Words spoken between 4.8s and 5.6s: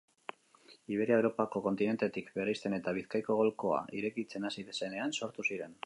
zenean sortu